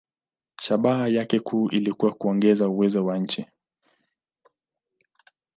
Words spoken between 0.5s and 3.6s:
Shabaha yake kuu ilikuwa kuongeza uwezo wa nchi.